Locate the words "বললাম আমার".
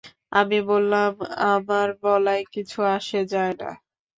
0.69-1.87